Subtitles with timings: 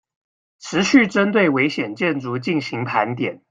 [0.59, 3.39] 持續針對危險建築進行盤點